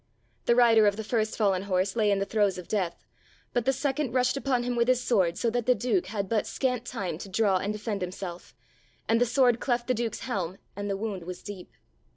[0.45, 3.05] The rider of the first fallen horse lay in the throes of death,
[3.53, 6.47] but the second rushed upon him with his sword so that the Duke had but
[6.47, 8.55] scant time to draw and defend himself,
[9.07, 11.71] and the sword cleft the Duke's helm and the wound was deep.